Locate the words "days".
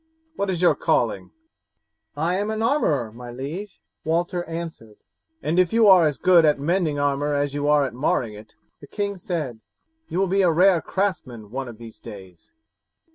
11.99-12.51